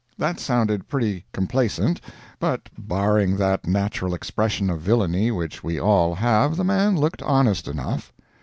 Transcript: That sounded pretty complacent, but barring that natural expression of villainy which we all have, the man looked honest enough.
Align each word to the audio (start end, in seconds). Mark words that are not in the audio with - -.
That 0.17 0.39
sounded 0.39 0.87
pretty 0.87 1.25
complacent, 1.31 2.01
but 2.39 2.69
barring 2.75 3.37
that 3.37 3.67
natural 3.67 4.15
expression 4.15 4.71
of 4.71 4.81
villainy 4.81 5.29
which 5.29 5.63
we 5.63 5.79
all 5.79 6.15
have, 6.15 6.55
the 6.57 6.63
man 6.65 6.97
looked 6.97 7.21
honest 7.21 7.67
enough. 7.67 8.11